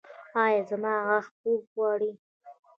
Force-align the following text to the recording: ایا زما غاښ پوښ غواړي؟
ایا 0.43 0.61
زما 0.69 0.93
غاښ 1.07 1.25
پوښ 1.39 1.61
غواړي؟ 1.73 2.11